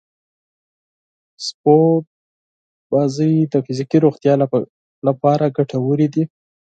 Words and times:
د 0.03 0.03
سپورټ 1.47 2.05
لوبې 2.93 3.31
د 3.51 3.53
فزیکي 3.65 3.97
روغتیا 4.05 4.33
لپاره 5.09 5.53
ګټورې 5.57 6.07
دي. 6.13 6.23